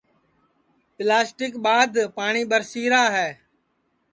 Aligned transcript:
پیلاسٹیک 0.95 1.53
ٻادھ 1.63 1.95
پاٹؔی 2.15 2.43
ٻرسی 2.49 2.83
را 2.91 3.03
ہے 3.15 3.29